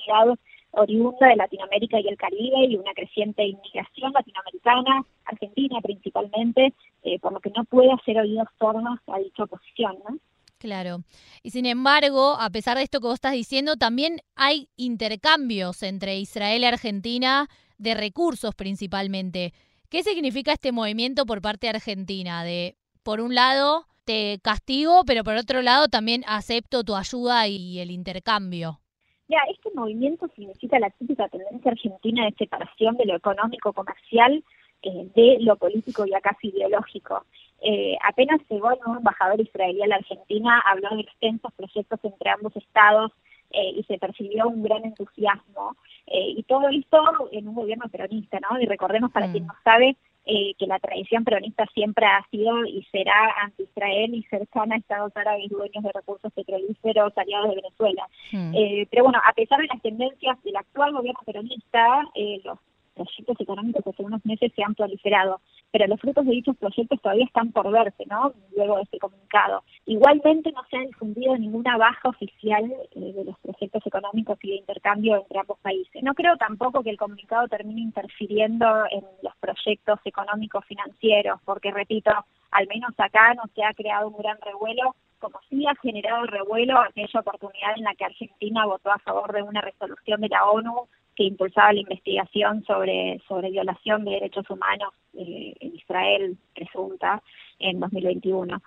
oriunda 0.76 1.28
de 1.28 1.36
Latinoamérica 1.36 2.00
y 2.00 2.08
el 2.08 2.18
Caribe 2.18 2.66
y 2.68 2.76
una 2.76 2.94
creciente 2.94 3.46
inmigración 3.46 4.12
latinoamericana, 4.14 5.06
Argentina 5.26 5.80
principalmente, 5.82 6.74
eh, 7.04 7.20
por 7.20 7.34
lo 7.34 7.40
que 7.40 7.52
no 7.52 7.64
puede 7.66 7.92
hacer 7.92 8.18
oídos 8.18 8.48
sordos 8.60 9.00
a 9.08 9.20
dicha 9.20 9.44
oposición. 9.44 9.98
¿no? 10.08 10.18
Claro. 10.58 11.00
Y 11.44 11.52
sin 11.52 11.66
embargo, 11.66 12.38
a 12.40 12.50
pesar 12.50 12.78
de 12.78 12.84
esto 12.84 13.00
que 13.00 13.08
vos 13.08 13.16
estás 13.16 13.34
diciendo, 13.34 13.76
también 13.76 14.22
hay 14.36 14.70
intercambios 14.78 15.84
entre 15.84 16.18
Israel 16.18 16.62
y 16.62 16.66
Argentina 16.66 17.48
de 17.78 17.94
recursos 17.94 18.56
principalmente. 18.56 19.54
¿Qué 19.90 20.04
significa 20.04 20.54
este 20.54 20.72
movimiento 20.72 21.26
por 21.26 21.42
parte 21.42 21.68
de 21.68 21.76
Argentina? 21.76 22.44
De, 22.44 22.78
por 23.04 23.22
un 23.22 23.36
lado, 23.36 23.86
te 24.06 24.40
castigo, 24.42 25.04
pero 25.06 25.24
por 25.24 25.36
otro 25.36 25.62
lado 25.62 25.88
también 25.88 26.24
acepto 26.28 26.84
tu 26.84 26.96
ayuda 26.96 27.48
y 27.48 27.80
el 27.80 27.92
intercambio. 27.92 28.80
Ya, 29.28 29.40
este 29.50 29.72
movimiento 29.74 30.28
significa 30.36 30.78
la 30.80 30.92
típica 30.92 31.28
tendencia 31.30 31.72
argentina 31.72 32.26
de 32.26 32.36
separación 32.38 32.96
de 32.98 33.06
lo 33.06 33.16
económico 33.16 33.74
comercial 33.74 34.44
eh, 34.84 35.10
de 35.16 35.38
lo 35.42 35.56
político 35.56 36.06
y 36.06 36.14
acaso 36.14 36.40
ideológico. 36.44 37.26
Eh, 37.62 37.98
apenas 38.04 38.40
llegó 38.50 38.72
el 38.72 38.80
nuevo 38.80 38.98
embajador 38.98 39.42
israelí 39.42 39.82
a 39.82 39.88
la 39.88 39.96
Argentina, 39.96 40.62
habló 40.64 40.90
de 40.96 41.02
extensos 41.02 41.52
proyectos 41.54 42.00
entre 42.04 42.30
ambos 42.30 42.56
estados 42.56 43.12
eh, 43.50 43.72
y 43.78 43.84
se 43.84 43.98
percibió 43.98 44.48
un 44.48 44.62
gran 44.62 44.86
entusiasmo. 44.86 45.76
y 46.08 46.44
todo 46.44 46.70
esto 46.70 47.30
en 47.32 47.48
un 47.48 47.56
gobierno 47.56 47.90
peronista, 47.90 48.40
¿no? 48.40 48.60
Y 48.62 48.66
recordemos 48.68 49.12
para 49.12 49.32
quien 49.32 49.46
mm. 49.46 49.48
no 49.48 49.54
sabe, 49.64 49.98
eh, 50.26 50.54
que 50.58 50.66
la 50.66 50.80
tradición 50.80 51.24
peronista 51.24 51.66
siempre 51.74 52.06
ha 52.06 52.26
sido 52.32 52.66
y 52.66 52.84
será 52.92 53.14
anti-Israel 53.44 54.14
y 54.16 54.24
cercana 54.24 54.76
a 54.76 54.78
Estados 54.80 55.16
Árabes 55.16 55.50
dueños 55.50 55.84
de 55.84 55.92
recursos 55.94 56.34
petrolíferos 56.34 57.18
aliados 57.18 57.50
de 57.50 57.56
Venezuela. 57.56 58.08
Hmm. 58.32 58.52
Eh, 58.56 58.88
pero 58.90 59.04
bueno, 59.04 59.20
a 59.24 59.34
pesar 59.34 59.60
de 59.60 59.68
las 59.68 59.82
tendencias 59.82 60.42
del 60.44 60.56
actual 60.56 60.94
gobierno 60.94 61.20
peronista, 61.26 62.04
eh, 62.16 62.42
los 62.44 62.58
proyectos 62.96 63.40
económicos 63.40 63.86
hace 63.86 64.04
unos 64.04 64.26
meses 64.26 64.52
se 64.56 64.64
han 64.64 64.74
proliferado, 64.74 65.42
pero 65.76 65.88
los 65.88 66.00
frutos 66.00 66.26
de 66.26 66.32
dichos 66.32 66.56
proyectos 66.56 67.02
todavía 67.02 67.26
están 67.26 67.52
por 67.52 67.70
verse, 67.70 68.06
¿no? 68.06 68.32
Luego 68.56 68.78
de 68.78 68.84
este 68.84 68.98
comunicado. 68.98 69.62
Igualmente 69.86 70.54
no 70.54 70.64
se 70.70 70.78
ha 70.78 70.80
difundido 70.80 71.38
ninguna 71.38 71.76
baja 71.76 72.08
oficial 72.08 72.64
eh, 72.64 73.14
de 73.14 73.26
los 73.26 73.38
proyectos 73.40 73.86
económicos 73.86 74.38
y 74.42 74.52
de 74.52 74.56
intercambio 74.56 75.18
entre 75.18 75.38
ambos 75.38 75.60
países. 75.60 76.02
No 76.02 76.14
creo 76.14 76.38
tampoco 76.38 76.82
que 76.82 76.92
el 76.92 76.98
comunicado 76.98 77.50
termine 77.50 77.82
interfiriendo 77.82 78.66
en 78.90 79.04
los 79.22 79.36
proyectos 79.42 80.00
económicos 80.06 80.64
financieros, 80.64 81.42
porque 81.44 81.72
repito, 81.72 82.12
al 82.52 82.68
menos 82.68 82.92
acá 82.98 83.34
no 83.34 83.44
se 83.54 83.62
ha 83.62 83.74
creado 83.74 84.08
un 84.08 84.16
gran 84.16 84.38
revuelo 84.40 84.96
como 85.20 85.40
sí 85.50 85.66
ha 85.68 85.76
generado 85.76 86.26
revuelo 86.26 86.80
aquella 86.80 87.20
oportunidad 87.20 87.78
en 87.78 87.84
la 87.84 87.96
que 87.96 88.06
Argentina 88.06 88.66
votó 88.66 88.92
a 88.92 89.00
favor 89.00 89.34
de 89.34 89.44
una 89.44 89.62
resolución 89.62 90.22
de 90.22 90.30
la 90.30 90.46
ONU 90.46 90.88
que 91.16 91.24
impulsaba 91.24 91.74
la 91.74 91.80
investigación 91.80 92.64
sobre, 92.66 93.22
sobre 93.28 93.50
violación 93.50 94.04
de 94.04 94.12
derechos 94.12 94.50
humanos 94.50 94.94
eh, 95.14 95.54
en 95.60 95.76
Israel 95.76 96.38
presunta 96.54 97.22
en 97.60 97.80
2021. 97.80 98.62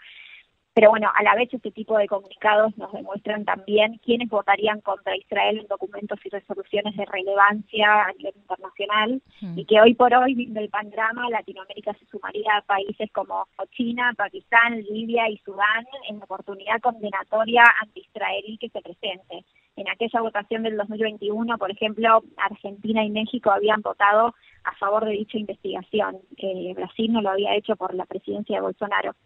Pero 0.79 0.91
bueno, 0.91 1.11
a 1.13 1.25
la 1.25 1.35
vez 1.35 1.53
este 1.53 1.73
tipo 1.73 1.99
de 1.99 2.07
comunicados 2.07 2.79
nos 2.79 2.93
demuestran 2.93 3.45
también 3.45 3.99
quiénes 3.99 4.29
votarían 4.29 4.81
contra 4.81 5.17
Israel 5.17 5.59
en 5.59 5.67
documentos 5.67 6.21
y 6.25 6.29
resoluciones 6.29 6.97
de 6.97 7.05
relevancia 7.05 8.05
a 8.05 8.13
nivel 8.13 8.35
internacional 8.37 9.21
y 9.57 9.65
que 9.65 9.81
hoy 9.81 9.95
por 9.95 10.15
hoy, 10.15 10.37
viendo 10.37 10.61
el 10.61 10.69
panorama, 10.69 11.29
Latinoamérica 11.31 11.95
se 11.95 12.07
sumaría 12.07 12.57
a 12.57 12.63
países 12.63 13.11
como 13.11 13.49
China, 13.73 14.15
Pakistán, 14.17 14.81
Libia 14.89 15.29
y 15.29 15.39
Sudán 15.39 15.85
en 16.09 16.21
la 16.21 16.27
oportunidad 16.27 16.81
condenatoria 16.81 17.65
anti-israelí 17.83 18.57
que 18.59 18.69
se 18.69 18.81
presente. 18.81 19.45
En 19.75 19.89
aquella 19.89 20.21
votación 20.21 20.63
del 20.63 20.77
2021, 20.77 21.59
por 21.59 21.73
ejemplo, 21.73 22.23
Argentina 22.37 23.03
y 23.03 23.11
México 23.11 23.51
habían 23.51 23.83
votado 23.83 24.33
a 24.63 24.77
favor 24.77 25.07
de 25.07 25.11
dicha 25.11 25.39
investigación. 25.39 26.19
Eh, 26.37 26.73
Brasil 26.77 27.13
no 27.13 27.21
lo 27.21 27.31
había 27.31 27.57
hecho 27.57 27.75
por 27.75 27.95
la 27.95 28.07
presidencia 28.07 28.59
de 28.59 28.63
Bolsonaro. 28.63 29.17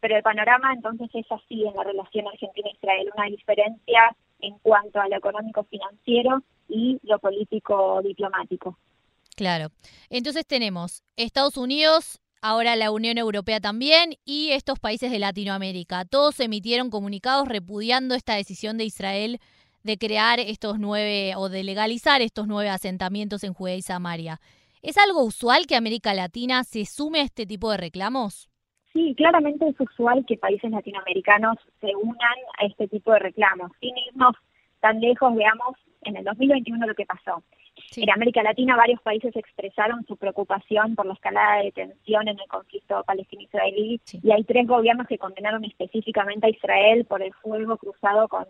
Pero 0.00 0.16
el 0.16 0.22
panorama 0.22 0.72
entonces 0.72 1.10
es 1.12 1.26
así 1.30 1.64
en 1.64 1.74
la 1.74 1.84
relación 1.84 2.26
Argentina-Israel, 2.26 3.10
una 3.16 3.26
diferencia 3.26 4.16
en 4.40 4.58
cuanto 4.58 5.00
a 5.00 5.08
lo 5.08 5.16
económico-financiero 5.16 6.42
y 6.68 6.98
lo 7.02 7.18
político-diplomático. 7.18 8.78
Claro. 9.36 9.68
Entonces 10.08 10.46
tenemos 10.46 11.02
Estados 11.16 11.56
Unidos, 11.56 12.20
ahora 12.42 12.76
la 12.76 12.90
Unión 12.90 13.18
Europea 13.18 13.60
también 13.60 14.16
y 14.24 14.50
estos 14.50 14.78
países 14.78 15.10
de 15.10 15.18
Latinoamérica. 15.18 16.04
Todos 16.04 16.40
emitieron 16.40 16.90
comunicados 16.90 17.48
repudiando 17.48 18.14
esta 18.14 18.34
decisión 18.34 18.78
de 18.78 18.84
Israel 18.84 19.40
de 19.82 19.96
crear 19.96 20.40
estos 20.40 20.78
nueve 20.78 21.34
o 21.36 21.48
de 21.48 21.64
legalizar 21.64 22.20
estos 22.20 22.46
nueve 22.46 22.68
asentamientos 22.68 23.44
en 23.44 23.54
Judea 23.54 23.76
y 23.76 23.82
Samaria. 23.82 24.40
¿Es 24.82 24.98
algo 24.98 25.22
usual 25.22 25.66
que 25.66 25.76
América 25.76 26.12
Latina 26.14 26.64
se 26.64 26.84
sume 26.84 27.20
a 27.20 27.24
este 27.24 27.46
tipo 27.46 27.70
de 27.70 27.78
reclamos? 27.78 28.49
Sí, 28.92 29.14
claramente 29.16 29.68
es 29.68 29.80
usual 29.80 30.24
que 30.26 30.36
países 30.36 30.70
latinoamericanos 30.70 31.56
se 31.80 31.94
unan 31.94 32.38
a 32.58 32.66
este 32.66 32.88
tipo 32.88 33.12
de 33.12 33.20
reclamos. 33.20 33.70
Sin 33.80 33.96
irnos 33.96 34.34
tan 34.80 35.00
lejos, 35.00 35.34
veamos 35.34 35.76
en 36.02 36.16
el 36.16 36.24
2021 36.24 36.86
lo 36.86 36.94
que 36.94 37.06
pasó. 37.06 37.42
En 37.96 38.10
América 38.10 38.42
Latina 38.42 38.76
varios 38.76 39.00
países 39.02 39.34
expresaron 39.34 40.04
su 40.06 40.16
preocupación 40.16 40.94
por 40.94 41.06
la 41.06 41.14
escalada 41.14 41.62
de 41.62 41.72
tensión 41.72 42.28
en 42.28 42.38
el 42.38 42.48
conflicto 42.48 43.02
palestino-israelí 43.04 44.00
y 44.22 44.32
hay 44.32 44.44
tres 44.44 44.66
gobiernos 44.66 45.06
que 45.06 45.18
condenaron 45.18 45.64
específicamente 45.64 46.46
a 46.46 46.50
Israel 46.50 47.04
por 47.04 47.22
el 47.22 47.32
fuego 47.34 47.76
cruzado 47.78 48.28
con, 48.28 48.44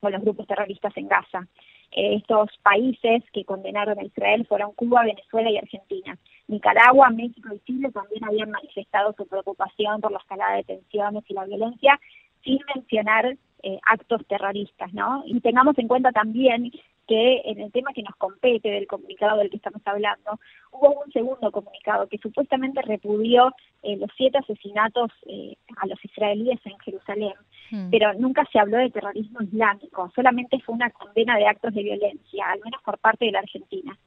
con 0.00 0.12
los 0.12 0.22
grupos 0.22 0.46
terroristas 0.46 0.96
en 0.96 1.08
Gaza. 1.08 1.46
estos 1.92 2.50
países 2.62 3.22
que 3.32 3.44
condenaron 3.44 3.98
a 3.98 4.04
Israel 4.04 4.46
fueron 4.46 4.72
Cuba, 4.72 5.04
Venezuela 5.04 5.50
y 5.50 5.56
Argentina. 5.56 6.18
Nicaragua, 6.48 7.10
México 7.10 7.48
y 7.54 7.60
Chile 7.60 7.90
también 7.92 8.24
habían 8.24 8.50
manifestado 8.50 9.14
su 9.16 9.26
preocupación 9.26 10.00
por 10.00 10.12
la 10.12 10.18
escalada 10.18 10.56
de 10.56 10.64
tensiones 10.64 11.24
y 11.28 11.34
la 11.34 11.44
violencia, 11.44 11.98
sin 12.42 12.58
mencionar 12.74 13.36
eh, 13.62 13.78
actos 13.86 14.26
terroristas, 14.26 14.92
¿no? 14.92 15.22
Y 15.26 15.40
tengamos 15.40 15.78
en 15.78 15.88
cuenta 15.88 16.12
también 16.12 16.70
que 17.06 17.42
en 17.44 17.60
el 17.60 17.72
tema 17.72 17.92
que 17.94 18.02
nos 18.02 18.16
compete 18.16 18.70
del 18.70 18.86
comunicado 18.86 19.38
del 19.38 19.50
que 19.50 19.56
estamos 19.56 19.82
hablando, 19.84 20.38
hubo 20.72 21.02
un 21.04 21.12
segundo 21.12 21.50
comunicado 21.50 22.06
que 22.08 22.18
supuestamente 22.18 22.82
repudió 22.82 23.54
eh, 23.82 23.96
los 23.96 24.10
siete 24.16 24.38
asesinatos 24.38 25.10
eh, 25.26 25.56
a 25.76 25.86
los 25.86 26.02
israelíes 26.04 26.60
en 26.64 26.78
Jerusalén, 26.78 27.34
hmm. 27.70 27.90
pero 27.90 28.14
nunca 28.14 28.46
se 28.50 28.58
habló 28.58 28.78
de 28.78 28.90
terrorismo 28.90 29.42
islámico, 29.42 30.10
solamente 30.14 30.60
fue 30.60 30.74
una 30.74 30.90
condena 30.90 31.36
de 31.36 31.46
actos 31.46 31.74
de 31.74 31.82
violencia, 31.82 32.46
al 32.50 32.60
menos 32.64 32.82
por 32.82 32.98
parte 32.98 33.26
de 33.26 33.32
la 33.32 33.40
Argentina 33.40 33.98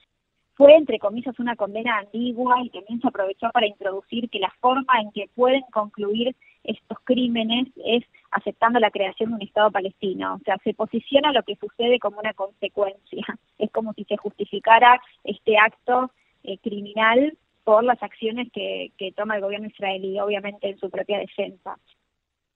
fue, 0.57 0.75
entre 0.75 0.97
comillas, 0.97 1.37
una 1.37 1.55
condena 1.55 1.99
ambigua 1.99 2.55
y 2.63 2.71
también 2.71 2.99
se 2.99 3.07
aprovechó 3.07 3.49
para 3.51 3.67
introducir 3.67 4.27
que 4.29 4.39
la 4.39 4.51
forma 4.59 4.99
en 4.99 5.11
que 5.11 5.29
pueden 5.35 5.61
concluir 5.71 6.35
estos 6.63 6.97
crímenes 7.03 7.67
es 7.85 8.03
aceptando 8.31 8.79
la 8.79 8.89
creación 8.89 9.29
de 9.29 9.35
un 9.35 9.41
Estado 9.43 9.69
palestino. 9.71 10.33
O 10.33 10.39
sea, 10.39 10.57
se 10.63 10.73
posiciona 10.73 11.31
lo 11.31 11.43
que 11.43 11.55
sucede 11.57 11.99
como 11.99 12.19
una 12.19 12.33
consecuencia. 12.33 13.23
Es 13.59 13.71
como 13.71 13.93
si 13.93 14.03
se 14.03 14.17
justificara 14.17 15.01
este 15.23 15.57
acto 15.57 16.11
eh, 16.43 16.57
criminal 16.59 17.35
por 17.63 17.83
las 17.83 18.01
acciones 18.03 18.51
que, 18.51 18.91
que 18.97 19.11
toma 19.11 19.35
el 19.35 19.41
gobierno 19.41 19.67
israelí, 19.67 20.19
obviamente 20.19 20.69
en 20.69 20.77
su 20.79 20.89
propia 20.89 21.19
defensa. 21.19 21.77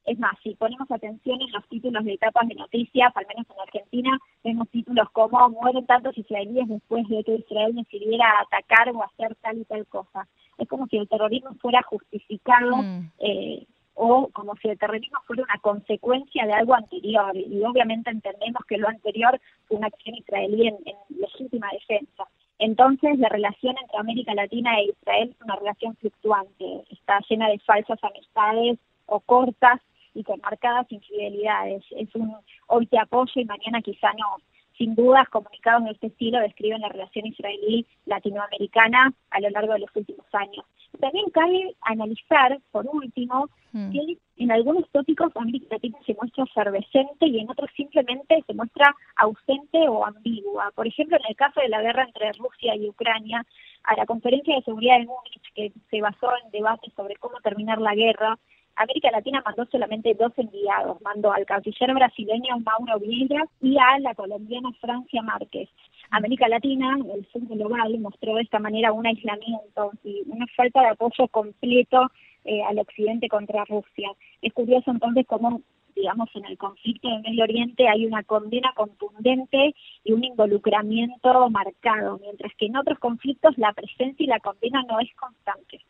Es 0.06 0.18
más, 0.18 0.34
si 0.42 0.56
ponemos 0.56 0.90
atención 0.90 1.42
en 1.42 1.52
los 1.52 1.68
títulos 1.68 2.04
de 2.04 2.14
etapas 2.14 2.48
de 2.48 2.56
noticias, 2.56 3.12
al 3.16 3.28
menos 3.28 3.46
en 3.50 3.60
Argentina, 3.60 4.20
vemos 4.44 4.68
títulos 4.70 5.10
como 5.12 5.50
mueren 5.50 5.86
tantos 5.86 6.18
israelíes 6.18 6.68
después 6.68 7.08
de 7.08 7.24
que 7.24 7.36
Israel 7.36 7.76
decidiera 7.76 8.26
atacar 8.42 8.90
o 8.90 9.04
hacer 9.04 9.36
tal 9.36 9.60
y 9.60 9.66
tal 9.66 9.86
cosa. 9.88 10.28
Es 10.58 10.68
como 10.68 10.88
si 10.88 10.98
el 10.98 11.08
terrorismo 11.08 11.54
fuera 11.62 11.82
justificado 11.84 12.78
mm. 12.78 13.12
eh, 13.20 13.66
o 13.94 14.30
como 14.34 14.56
si 14.56 14.70
el 14.70 14.80
terrorismo 14.80 15.20
fuera 15.28 15.44
una 15.44 15.60
consecuencia 15.62 16.48
de 16.48 16.54
algo 16.54 16.74
anterior. 16.74 17.36
Y 17.36 17.64
obviamente 17.64 18.10
entendemos 18.10 18.66
que 18.66 18.78
lo 18.78 18.88
anterior 18.88 19.40
fue 19.68 19.78
una 19.78 19.88
acción 19.88 20.16
israelí 20.16 20.68
en, 20.68 20.78
en 20.86 20.96
legítima 21.20 21.68
defensa. 21.74 22.26
Entonces, 22.58 23.18
la 23.20 23.30
relación 23.30 23.76
entre 23.82 24.00
América 24.00 24.34
Latina 24.34 24.80
e 24.80 24.86
Israel 24.86 25.30
es 25.32 25.42
una 25.42 25.56
relación 25.56 25.96
fluctuante, 25.96 26.84
está 26.90 27.20
llena 27.28 27.50
de 27.50 27.60
falsas 27.60 28.04
amistades 28.04 28.78
o 29.08 29.20
cortas 29.20 29.82
y 30.14 30.24
con 30.24 30.40
marcadas 30.42 30.92
infidelidades. 30.92 31.84
Es 31.92 32.14
un 32.16 32.36
hoy 32.68 32.86
te 32.88 33.00
apoyo 33.00 33.32
y 33.36 33.46
mañana 33.46 33.82
quizá 33.82 34.12
no. 34.14 34.38
Sin 34.78 34.96
dudas, 34.96 35.30
comunicados 35.30 35.84
de 35.84 35.92
este 35.92 36.08
estilo 36.08 36.40
describen 36.40 36.82
la 36.82 36.90
relación 36.90 37.26
israelí-latinoamericana 37.28 39.14
a 39.30 39.40
lo 39.40 39.50
largo 39.50 39.74
de 39.74 39.80
los 39.80 39.96
últimos 39.96 40.26
años. 40.34 40.66
También 41.00 41.30
cabe 41.30 41.76
analizar, 41.82 42.60
por 42.72 42.88
último, 42.88 43.48
hmm. 43.74 43.92
que 43.92 44.18
en 44.38 44.52
algunos 44.52 44.90
tópicos 44.90 45.32
América 45.36 45.68
Latina 45.72 45.98
se 46.06 46.16
muestra 46.16 46.46
efervescente 46.46 47.28
y 47.28 47.40
en 47.40 47.50
otros 47.50 47.70
simplemente 47.76 48.44
se 48.48 48.54
muestra 48.54 48.96
ausente 49.18 49.88
o 49.88 50.06
ambigua. 50.06 50.72
Por 50.76 50.88
ejemplo, 50.88 51.18
en 51.18 51.30
el 51.30 51.36
caso 51.36 51.62
de 51.62 51.70
la 51.70 51.82
guerra 51.82 52.04
entre 52.04 52.32
Rusia 52.34 52.76
y 52.76 52.90
Ucrania, 52.90 53.46
a 53.84 53.96
la 53.96 54.06
conferencia 54.06 54.56
de 54.56 54.64
seguridad 54.64 54.98
de 54.98 55.06
Múnich, 55.06 55.54
que 55.54 55.72
se 55.90 56.02
basó 56.02 56.30
en 56.44 56.52
debates 56.52 56.94
sobre 56.96 57.16
cómo 57.16 57.40
terminar 57.42 57.80
la 57.80 57.96
guerra, 57.96 58.38
América 58.82 59.12
Latina 59.12 59.42
mandó 59.46 59.66
solamente 59.66 60.14
dos 60.16 60.32
enviados, 60.38 61.02
mandó 61.02 61.32
al 61.32 61.46
canciller 61.46 61.94
brasileño 61.94 62.60
Mauro 62.60 63.00
Vieira 63.00 63.44
y 63.62 63.78
a 63.78 64.00
la 64.00 64.16
colombiana 64.16 64.72
Francia 64.80 65.22
Márquez. 65.22 65.70
América 66.10 66.48
Latina, 66.48 66.98
el 67.14 67.26
sur 67.32 67.42
global, 67.48 67.98
mostró 68.00 68.36
de 68.36 68.42
esta 68.42 68.60
manera 68.60 68.92
un 68.92 69.06
aislamiento 69.06 69.92
y 70.04 70.24
una 70.26 70.46
falta 70.56 70.82
de 70.82 70.90
apoyo 70.90 71.28
completo 71.30 72.12
eh, 72.44 72.64
al 72.64 72.80
occidente 72.80 73.30
contra 73.30 73.66
Rusia. 73.66 74.10
Es 74.42 74.52
curioso 74.54 74.92
entonces 74.92 75.26
cómo 75.28 75.62
digamos, 75.94 76.30
en 76.36 76.46
el 76.46 76.58
conflicto 76.58 77.08
de 77.10 77.20
Medio 77.20 77.44
Oriente 77.44 77.88
hay 77.88 78.06
una 78.06 78.24
condena 78.24 78.74
contundente 78.76 79.76
y 80.04 80.14
un 80.14 80.24
involucramiento 80.24 81.50
marcado, 81.50 82.18
mientras 82.20 82.52
que 82.58 82.68
en 82.68 82.78
otros 82.78 82.98
conflictos 82.98 83.58
la 83.58 83.74
presencia 83.74 84.24
y 84.24 84.28
la 84.28 84.40
condena 84.40 84.84
no 84.84 85.00
es 85.00 85.14
constante. 85.16 85.82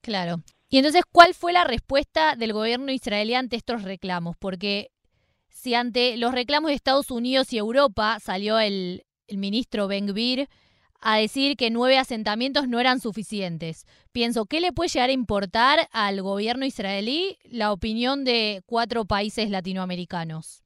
Claro. 0.00 0.36
Y 0.70 0.78
entonces, 0.78 1.02
¿cuál 1.10 1.34
fue 1.34 1.52
la 1.52 1.64
respuesta 1.64 2.36
del 2.36 2.52
gobierno 2.52 2.92
israelí 2.92 3.34
ante 3.34 3.56
estos 3.56 3.82
reclamos? 3.82 4.36
Porque 4.38 4.92
si 5.48 5.74
ante 5.74 6.16
los 6.16 6.32
reclamos 6.32 6.68
de 6.68 6.76
Estados 6.76 7.10
Unidos 7.10 7.52
y 7.52 7.58
Europa 7.58 8.18
salió 8.20 8.58
el, 8.60 9.02
ministro 9.32 9.86
Ben 9.86 10.08
Gvir 10.08 10.48
a 11.00 11.16
decir 11.16 11.56
que 11.56 11.70
nueve 11.70 11.98
asentamientos 11.98 12.66
no 12.66 12.80
eran 12.80 12.98
suficientes. 12.98 13.86
Pienso, 14.12 14.46
¿qué 14.46 14.60
le 14.60 14.72
puede 14.72 14.88
llegar 14.88 15.08
a 15.10 15.12
importar 15.12 15.78
al 15.92 16.20
gobierno 16.20 16.66
israelí 16.66 17.36
la 17.44 17.72
opinión 17.72 18.24
de 18.24 18.62
cuatro 18.66 19.04
países 19.04 19.50
latinoamericanos? 19.50 20.64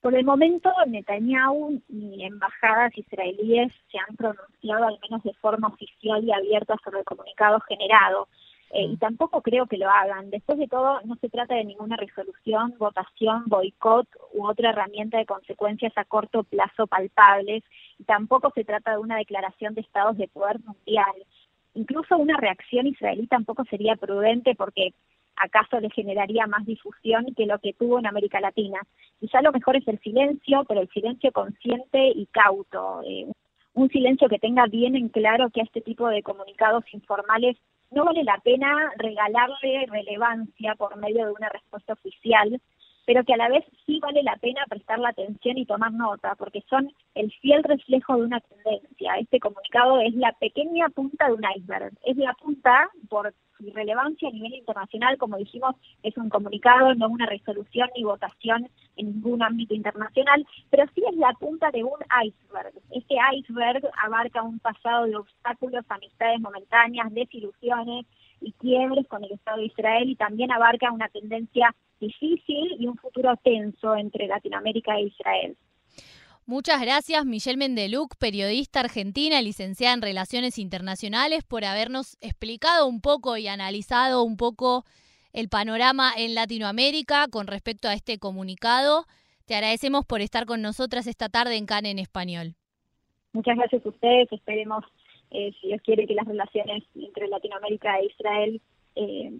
Por 0.00 0.14
el 0.14 0.24
momento, 0.24 0.70
Netanyahu 0.86 1.82
y 1.88 2.24
embajadas 2.24 2.96
israelíes 2.96 3.72
se 3.90 3.98
han 3.98 4.16
pronunciado 4.16 4.86
al 4.86 4.98
menos 5.02 5.22
de 5.22 5.34
forma 5.34 5.68
oficial 5.68 6.24
y 6.24 6.32
abierta 6.32 6.74
sobre 6.82 7.00
el 7.00 7.04
comunicado 7.04 7.60
generado. 7.68 8.28
Eh, 8.76 8.88
y 8.92 8.96
tampoco 8.98 9.40
creo 9.40 9.64
que 9.64 9.78
lo 9.78 9.88
hagan. 9.88 10.28
Después 10.28 10.58
de 10.58 10.68
todo, 10.68 11.00
no 11.06 11.16
se 11.16 11.30
trata 11.30 11.54
de 11.54 11.64
ninguna 11.64 11.96
resolución, 11.96 12.74
votación, 12.76 13.44
boicot 13.46 14.06
u 14.34 14.46
otra 14.46 14.68
herramienta 14.68 15.16
de 15.16 15.24
consecuencias 15.24 15.94
a 15.96 16.04
corto 16.04 16.44
plazo 16.44 16.86
palpables, 16.86 17.64
y 17.98 18.04
tampoco 18.04 18.52
se 18.54 18.64
trata 18.64 18.90
de 18.90 18.98
una 18.98 19.16
declaración 19.16 19.72
de 19.72 19.80
estados 19.80 20.18
de 20.18 20.28
poder 20.28 20.60
mundial. 20.60 21.14
Incluso 21.72 22.18
una 22.18 22.36
reacción 22.36 22.86
israelí 22.86 23.26
tampoco 23.28 23.64
sería 23.64 23.96
prudente 23.96 24.54
porque 24.54 24.92
acaso 25.36 25.80
le 25.80 25.88
generaría 25.88 26.46
más 26.46 26.66
difusión 26.66 27.34
que 27.34 27.46
lo 27.46 27.58
que 27.60 27.72
tuvo 27.72 27.98
en 27.98 28.06
América 28.06 28.40
Latina. 28.40 28.80
Quizá 29.20 29.40
lo 29.40 29.52
mejor 29.52 29.76
es 29.76 29.88
el 29.88 29.98
silencio, 30.00 30.64
pero 30.68 30.82
el 30.82 30.90
silencio 30.90 31.32
consciente 31.32 32.08
y 32.08 32.26
cauto. 32.26 33.00
Eh, 33.06 33.26
un 33.72 33.88
silencio 33.88 34.28
que 34.28 34.38
tenga 34.38 34.66
bien 34.66 34.96
en 34.96 35.08
claro 35.08 35.48
que 35.48 35.62
a 35.62 35.64
este 35.64 35.80
tipo 35.80 36.08
de 36.08 36.22
comunicados 36.22 36.84
informales 36.92 37.56
no 37.90 38.04
vale 38.04 38.24
la 38.24 38.38
pena 38.38 38.92
regalarle 38.96 39.86
relevancia 39.86 40.74
por 40.74 40.96
medio 40.96 41.26
de 41.26 41.32
una 41.32 41.48
respuesta 41.48 41.92
oficial, 41.92 42.60
pero 43.06 43.24
que 43.24 43.34
a 43.34 43.36
la 43.36 43.48
vez 43.48 43.64
sí 43.86 44.00
vale 44.00 44.22
la 44.22 44.36
pena 44.36 44.64
prestar 44.68 44.98
la 44.98 45.10
atención 45.10 45.56
y 45.56 45.64
tomar 45.64 45.92
nota, 45.92 46.34
porque 46.34 46.62
son 46.68 46.92
el 47.14 47.30
fiel 47.40 47.62
reflejo 47.62 48.16
de 48.16 48.22
una 48.22 48.40
tendencia. 48.40 49.14
Este 49.14 49.38
comunicado 49.38 50.00
es 50.00 50.14
la 50.14 50.32
pequeña 50.32 50.88
punta 50.88 51.28
de 51.28 51.34
un 51.34 51.44
iceberg, 51.56 51.92
es 52.04 52.16
la 52.16 52.34
punta 52.34 52.90
por 53.08 53.32
su 53.56 53.70
relevancia 53.72 54.28
a 54.28 54.32
nivel 54.32 54.54
internacional, 54.54 55.16
como 55.18 55.36
dijimos, 55.36 55.74
es 56.02 56.16
un 56.16 56.28
comunicado, 56.28 56.94
no 56.94 57.08
una 57.08 57.26
resolución 57.26 57.88
ni 57.96 58.04
votación 58.04 58.68
en 58.96 59.06
ningún 59.06 59.42
ámbito 59.42 59.74
internacional, 59.74 60.46
pero 60.70 60.84
sí 60.94 61.02
es 61.10 61.16
la 61.16 61.32
punta 61.34 61.70
de 61.70 61.84
un 61.84 61.98
iceberg. 62.24 62.72
Este 62.90 63.16
iceberg 63.34 63.82
abarca 64.02 64.42
un 64.42 64.58
pasado 64.58 65.06
de 65.06 65.16
obstáculos, 65.16 65.84
amistades 65.88 66.40
momentáneas, 66.40 67.12
desilusiones 67.12 68.06
y 68.40 68.52
quiebres 68.52 69.06
con 69.08 69.24
el 69.24 69.32
Estado 69.32 69.58
de 69.58 69.66
Israel 69.66 70.10
y 70.10 70.16
también 70.16 70.50
abarca 70.52 70.92
una 70.92 71.08
tendencia 71.08 71.74
difícil 72.00 72.76
y 72.78 72.86
un 72.86 72.96
futuro 72.96 73.36
tenso 73.42 73.96
entre 73.96 74.26
Latinoamérica 74.26 74.96
e 74.96 75.04
Israel. 75.04 75.56
Muchas 76.48 76.80
gracias, 76.80 77.26
Michelle 77.26 77.56
Mendeluc, 77.56 78.14
periodista 78.20 78.78
argentina, 78.78 79.42
licenciada 79.42 79.94
en 79.94 80.00
Relaciones 80.00 80.58
Internacionales, 80.60 81.42
por 81.42 81.64
habernos 81.64 82.16
explicado 82.20 82.86
un 82.86 83.00
poco 83.00 83.36
y 83.36 83.48
analizado 83.48 84.22
un 84.22 84.36
poco 84.36 84.84
el 85.32 85.48
panorama 85.48 86.12
en 86.16 86.36
Latinoamérica 86.36 87.26
con 87.32 87.48
respecto 87.48 87.88
a 87.88 87.94
este 87.94 88.20
comunicado. 88.20 89.06
Te 89.44 89.56
agradecemos 89.56 90.06
por 90.06 90.20
estar 90.20 90.46
con 90.46 90.62
nosotras 90.62 91.08
esta 91.08 91.28
tarde 91.28 91.56
en 91.56 91.66
CAN 91.66 91.84
en 91.84 91.98
español. 91.98 92.54
Muchas 93.32 93.56
gracias 93.56 93.84
a 93.84 93.88
ustedes. 93.88 94.30
Esperemos, 94.30 94.84
eh, 95.32 95.50
si 95.60 95.66
Dios 95.66 95.82
quiere, 95.82 96.06
que 96.06 96.14
las 96.14 96.26
relaciones 96.26 96.84
entre 96.94 97.26
Latinoamérica 97.26 97.98
e 97.98 98.06
Israel 98.06 98.62
eh, 98.94 99.32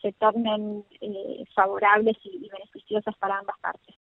se, 0.00 0.12
tornen 0.12 0.84
eh, 1.00 1.44
favorables 1.56 2.16
y 2.22 2.48
beneficiosas 2.48 3.16
para 3.18 3.38
ambas 3.38 3.58
partes. 3.60 3.96